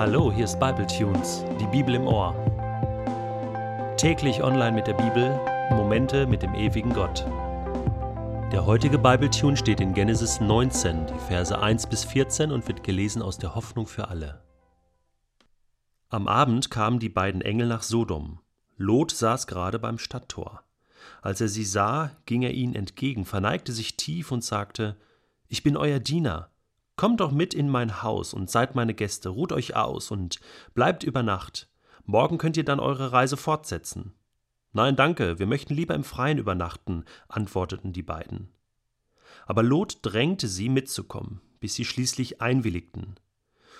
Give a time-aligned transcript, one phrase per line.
[0.00, 2.34] Hallo, hier ist Bible Tunes, die Bibel im Ohr.
[3.98, 5.38] Täglich online mit der Bibel,
[5.72, 7.26] Momente mit dem ewigen Gott.
[8.50, 12.82] Der heutige Bible Tune steht in Genesis 19, die Verse 1 bis 14 und wird
[12.82, 14.42] gelesen aus der Hoffnung für alle.
[16.08, 18.40] Am Abend kamen die beiden Engel nach Sodom.
[18.78, 20.62] Lot saß gerade beim Stadttor.
[21.20, 24.96] Als er sie sah, ging er ihnen entgegen, verneigte sich tief und sagte:
[25.46, 26.50] Ich bin euer Diener
[27.00, 30.38] Kommt doch mit in mein Haus und seid meine Gäste, ruht euch aus und
[30.74, 31.66] bleibt über Nacht.
[32.04, 34.12] Morgen könnt ihr dann eure Reise fortsetzen.
[34.74, 38.50] Nein, danke, wir möchten lieber im Freien übernachten, antworteten die beiden.
[39.46, 43.14] Aber Lot drängte sie mitzukommen, bis sie schließlich einwilligten.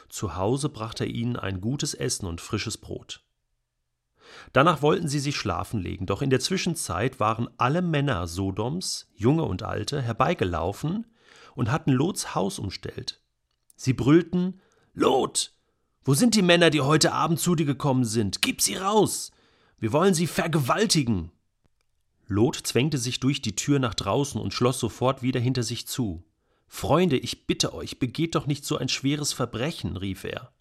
[0.09, 3.23] Zu Hause brachte er ihnen ein gutes Essen und frisches Brot.
[4.55, 9.43] Danach wollten sie sich schlafen legen, doch in der Zwischenzeit waren alle Männer Sodoms, junge
[9.43, 11.05] und alte, herbeigelaufen
[11.55, 13.21] und hatten Lots Haus umstellt.
[13.77, 14.61] Sie brüllten
[14.95, 15.53] Lot.
[16.05, 18.43] Wo sind die Männer, die heute Abend zu dir gekommen sind?
[18.43, 19.31] Gib sie raus.
[19.79, 21.31] Wir wollen sie vergewaltigen.
[22.27, 26.23] Lot zwängte sich durch die Tür nach draußen und schloss sofort wieder hinter sich zu.
[26.69, 30.53] Freunde, ich bitte euch, begeht doch nicht so ein schweres Verbrechen, rief er.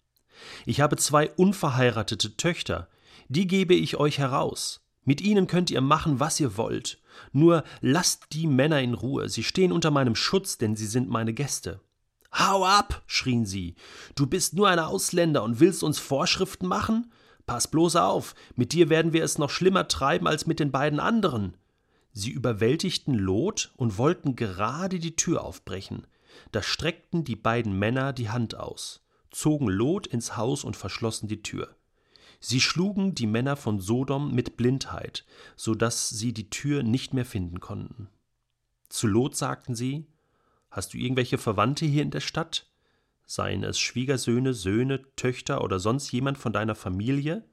[0.66, 2.88] Ich habe zwei unverheiratete Töchter,
[3.28, 4.80] die gebe ich euch heraus.
[5.04, 6.99] Mit ihnen könnt ihr machen, was ihr wollt.
[7.32, 11.32] Nur lasst die Männer in Ruhe, sie stehen unter meinem Schutz, denn sie sind meine
[11.32, 11.80] Gäste.
[12.32, 13.74] Hau ab, schrien sie.
[14.14, 17.12] Du bist nur ein Ausländer und willst uns Vorschriften machen?
[17.46, 21.00] Pass bloß auf, mit dir werden wir es noch schlimmer treiben als mit den beiden
[21.00, 21.56] anderen.
[22.12, 26.06] Sie überwältigten Lot und wollten gerade die Tür aufbrechen.
[26.52, 31.42] Da streckten die beiden Männer die Hand aus, zogen Lot ins Haus und verschlossen die
[31.42, 31.74] Tür.
[32.40, 37.26] Sie schlugen die Männer von Sodom mit Blindheit, so dass sie die Tür nicht mehr
[37.26, 38.08] finden konnten.
[38.88, 40.06] Zu Lot sagten sie:
[40.70, 42.66] Hast du irgendwelche Verwandte hier in der Stadt?
[43.26, 47.44] Seien es Schwiegersöhne, Söhne, Töchter oder sonst jemand von deiner Familie?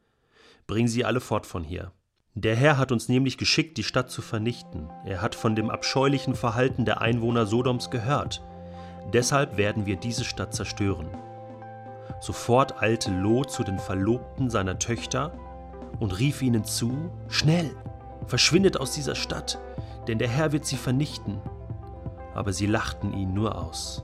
[0.66, 1.92] Bring sie alle fort von hier.
[2.34, 4.90] Der Herr hat uns nämlich geschickt, die Stadt zu vernichten.
[5.06, 8.44] Er hat von dem abscheulichen Verhalten der Einwohner Sodoms gehört.
[9.12, 11.10] Deshalb werden wir diese Stadt zerstören.
[12.20, 15.32] Sofort eilte Lot zu den Verlobten seiner Töchter
[16.00, 17.72] und rief ihnen zu: Schnell,
[18.26, 19.60] verschwindet aus dieser Stadt,
[20.08, 21.40] denn der Herr wird sie vernichten.
[22.34, 24.04] Aber sie lachten ihn nur aus.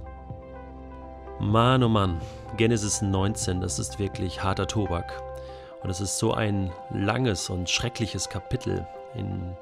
[1.40, 2.22] Mann, oh Mann,
[2.58, 5.22] Genesis 19, das ist wirklich harter Tobak.
[5.84, 9.56] Und es ist so ein langes und schreckliches Kapitel, in,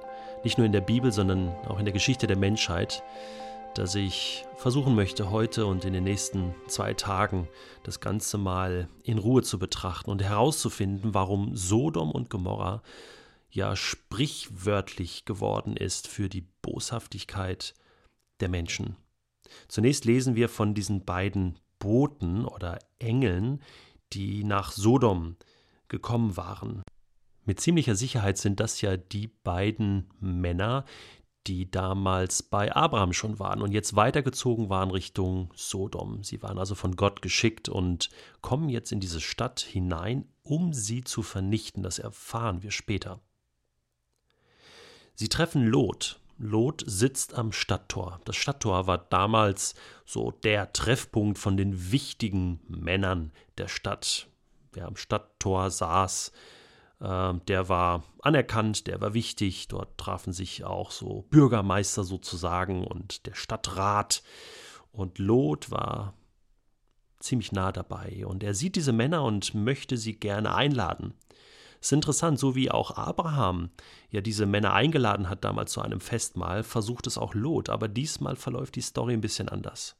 [0.43, 3.03] nicht nur in der Bibel, sondern auch in der Geschichte der Menschheit
[3.75, 7.47] dass ich versuchen möchte, heute und in den nächsten zwei Tagen
[7.83, 12.83] das Ganze mal in Ruhe zu betrachten und herauszufinden, warum Sodom und Gomorra
[13.49, 17.73] ja sprichwörtlich geworden ist für die Boshaftigkeit
[18.39, 18.97] der Menschen.
[19.67, 23.61] Zunächst lesen wir von diesen beiden Boten oder Engeln,
[24.13, 25.37] die nach Sodom
[25.87, 26.83] gekommen waren.
[27.43, 30.85] Mit ziemlicher Sicherheit sind das ja die beiden Männer,
[31.47, 36.23] die damals bei Abraham schon waren und jetzt weitergezogen waren Richtung Sodom.
[36.23, 38.09] Sie waren also von Gott geschickt und
[38.41, 41.83] kommen jetzt in diese Stadt hinein, um sie zu vernichten.
[41.83, 43.19] Das erfahren wir später.
[45.15, 46.19] Sie treffen Lot.
[46.37, 48.19] Lot sitzt am Stadttor.
[48.25, 49.75] Das Stadttor war damals
[50.05, 54.27] so der Treffpunkt von den wichtigen Männern der Stadt.
[54.73, 56.31] Wer am Stadttor saß,
[57.01, 59.67] der war anerkannt, der war wichtig.
[59.67, 64.21] Dort trafen sich auch so Bürgermeister sozusagen und der Stadtrat.
[64.91, 66.13] Und Lot war
[67.19, 68.25] ziemlich nah dabei.
[68.25, 71.13] Und er sieht diese Männer und möchte sie gerne einladen.
[71.79, 73.71] Es ist interessant, so wie auch Abraham
[74.11, 77.69] ja diese Männer eingeladen hat damals zu einem Festmahl, versucht es auch Lot.
[77.69, 79.95] Aber diesmal verläuft die Story ein bisschen anders.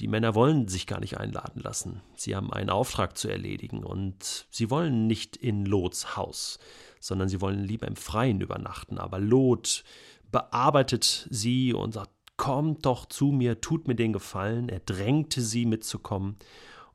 [0.00, 2.02] Die Männer wollen sich gar nicht einladen lassen.
[2.16, 6.58] Sie haben einen Auftrag zu erledigen und sie wollen nicht in Lots Haus,
[6.98, 8.98] sondern sie wollen lieber im Freien übernachten.
[8.98, 9.84] Aber Lot
[10.32, 14.68] bearbeitet sie und sagt, kommt doch zu mir, tut mir den Gefallen.
[14.68, 16.36] Er drängte sie mitzukommen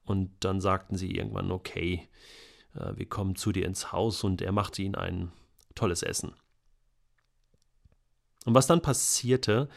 [0.03, 2.09] und dann sagten sie irgendwann, okay,
[2.75, 5.31] äh, wir kommen zu dir ins Haus und er machte ihnen ein
[5.75, 6.33] tolles Essen.
[8.45, 9.69] Und was dann passierte,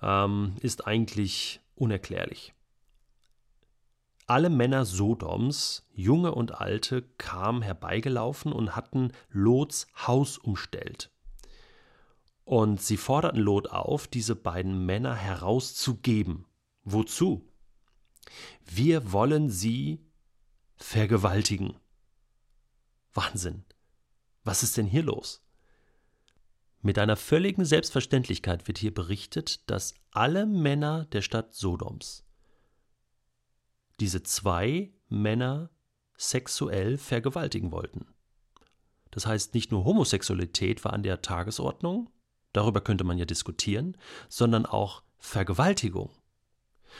[0.00, 2.54] ähm, ist eigentlich unerklärlich.
[4.26, 11.10] Alle Männer Sodoms, junge und alte, kamen herbeigelaufen und hatten Lots Haus umstellt.
[12.44, 16.44] Und sie forderten Lot auf, diese beiden Männer herauszugeben.
[16.84, 17.50] Wozu?
[18.64, 20.06] Wir wollen sie
[20.76, 21.76] vergewaltigen.
[23.14, 23.64] Wahnsinn.
[24.44, 25.42] Was ist denn hier los?
[26.80, 32.24] Mit einer völligen Selbstverständlichkeit wird hier berichtet, dass alle Männer der Stadt Sodoms
[34.00, 35.70] diese zwei Männer
[36.16, 38.06] sexuell vergewaltigen wollten.
[39.10, 42.10] Das heißt, nicht nur Homosexualität war an der Tagesordnung,
[42.52, 43.96] darüber könnte man ja diskutieren,
[44.28, 46.10] sondern auch Vergewaltigung.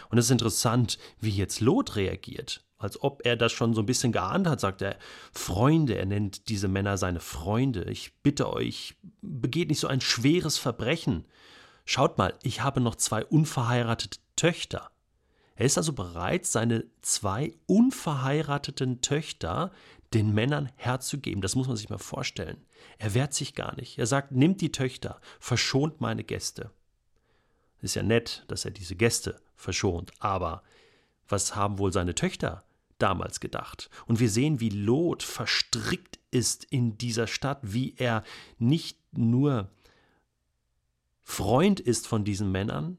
[0.09, 2.65] Und es ist interessant, wie jetzt Lot reagiert.
[2.79, 4.97] Als ob er das schon so ein bisschen geahnt hat, sagt er,
[5.33, 7.85] Freunde, er nennt diese Männer seine Freunde.
[7.91, 11.25] Ich bitte euch, begeht nicht so ein schweres Verbrechen.
[11.85, 14.91] Schaut mal, ich habe noch zwei unverheiratete Töchter.
[15.57, 19.73] Er ist also bereit, seine zwei unverheirateten Töchter
[20.15, 21.43] den Männern herzugeben.
[21.43, 22.65] Das muss man sich mal vorstellen.
[22.99, 23.99] Er wehrt sich gar nicht.
[23.99, 26.71] Er sagt, nimmt die Töchter, verschont meine Gäste.
[27.81, 30.63] Ist ja nett, dass er diese Gäste verschont, aber
[31.29, 32.65] was haben wohl seine Töchter
[32.99, 33.91] damals gedacht?
[34.07, 38.25] Und wir sehen, wie Lot verstrickt ist in dieser Stadt, wie er
[38.59, 39.71] nicht nur
[41.23, 42.99] Freund ist von diesen Männern,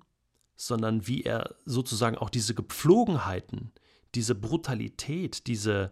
[0.55, 3.71] sondern wie er sozusagen auch diese Gepflogenheiten,
[4.13, 5.91] diese Brutalität, diese,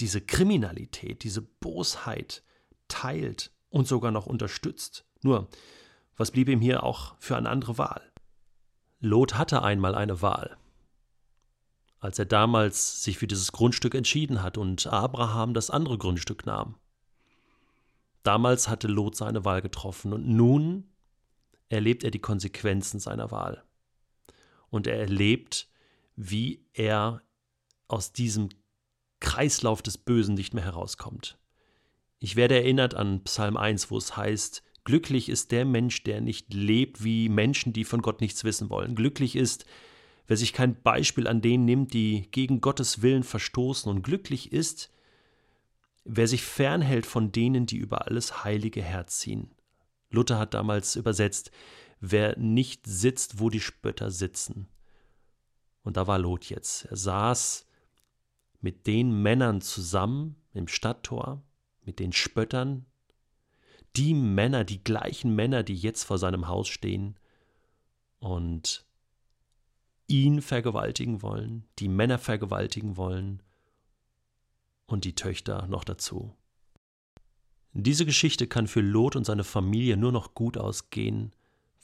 [0.00, 2.42] diese Kriminalität, diese Bosheit
[2.88, 5.04] teilt und sogar noch unterstützt.
[5.22, 5.48] Nur,
[6.16, 8.02] was blieb ihm hier auch für eine andere Wahl?
[9.00, 10.56] Lot hatte einmal eine Wahl.
[12.00, 16.76] Als er damals sich für dieses Grundstück entschieden hat und Abraham das andere Grundstück nahm.
[18.22, 20.90] Damals hatte Lot seine Wahl getroffen und nun
[21.68, 23.64] erlebt er die Konsequenzen seiner Wahl.
[24.70, 25.68] Und er erlebt,
[26.16, 27.22] wie er
[27.86, 28.48] aus diesem
[29.20, 31.38] Kreislauf des Bösen nicht mehr herauskommt.
[32.18, 36.54] Ich werde erinnert an Psalm 1, wo es heißt, Glücklich ist der Mensch, der nicht
[36.54, 38.94] lebt wie Menschen, die von Gott nichts wissen wollen.
[38.94, 39.66] Glücklich ist,
[40.26, 43.92] wer sich kein Beispiel an denen nimmt, die gegen Gottes Willen verstoßen.
[43.92, 44.90] Und glücklich ist,
[46.04, 49.50] wer sich fernhält von denen, die über alles Heilige herziehen.
[50.08, 51.50] Luther hat damals übersetzt,
[52.00, 54.68] wer nicht sitzt, wo die Spötter sitzen.
[55.82, 56.86] Und da war Lot jetzt.
[56.86, 57.66] Er saß
[58.62, 61.42] mit den Männern zusammen im Stadttor,
[61.84, 62.86] mit den Spöttern,
[63.96, 67.16] die Männer, die gleichen Männer, die jetzt vor seinem Haus stehen
[68.20, 68.84] und
[70.06, 73.42] ihn vergewaltigen wollen, die Männer vergewaltigen wollen
[74.86, 76.34] und die Töchter noch dazu.
[77.74, 81.32] Diese Geschichte kann für Lot und seine Familie nur noch gut ausgehen,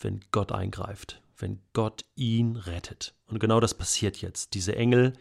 [0.00, 3.14] wenn Gott eingreift, wenn Gott ihn rettet.
[3.28, 4.54] Und genau das passiert jetzt.
[4.54, 5.12] Diese Engel,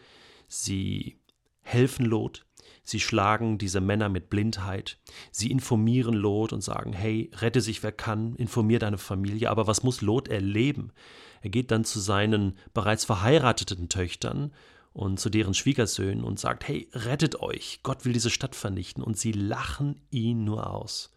[0.48, 1.20] sie
[1.64, 2.46] helfen Lot,
[2.86, 4.98] Sie schlagen diese Männer mit Blindheit.
[5.30, 9.50] Sie informieren Lot und sagen, hey, rette sich wer kann, informier deine Familie.
[9.50, 10.92] Aber was muss Lot erleben?
[11.40, 14.52] Er geht dann zu seinen bereits verheirateten Töchtern
[14.92, 19.02] und zu deren Schwiegersöhnen und sagt, hey, rettet euch, Gott will diese Stadt vernichten.
[19.02, 21.10] Und sie lachen ihn nur aus.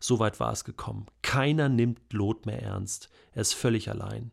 [0.00, 1.06] So weit war es gekommen.
[1.22, 3.08] Keiner nimmt Lot mehr ernst.
[3.32, 4.30] Er ist völlig allein.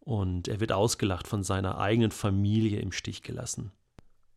[0.00, 3.70] Und er wird ausgelacht von seiner eigenen Familie im Stich gelassen.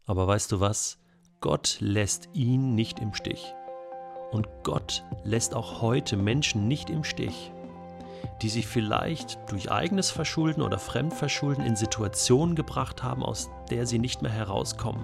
[0.06, 0.98] Aber weißt du was?
[1.40, 3.54] Gott lässt ihn nicht im Stich.
[4.32, 7.52] Und Gott lässt auch heute Menschen nicht im Stich,
[8.42, 14.00] die sich vielleicht durch eigenes Verschulden oder Fremdverschulden in Situationen gebracht haben, aus der sie
[14.00, 15.04] nicht mehr herauskommen.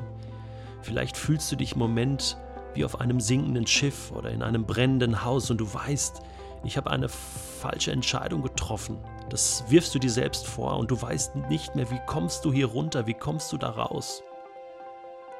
[0.81, 2.37] Vielleicht fühlst du dich im Moment
[2.73, 6.21] wie auf einem sinkenden Schiff oder in einem brennenden Haus und du weißt,
[6.63, 8.97] ich habe eine falsche Entscheidung getroffen.
[9.29, 12.67] Das wirfst du dir selbst vor und du weißt nicht mehr, wie kommst du hier
[12.67, 14.23] runter, wie kommst du da raus.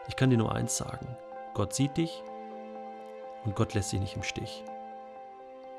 [0.09, 1.15] Ich kann dir nur eins sagen.
[1.53, 2.23] Gott sieht dich
[3.45, 4.65] und Gott lässt dich nicht im Stich.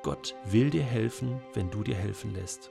[0.02, 2.70] Gott will dir helfen, wenn du dir helfen lässt.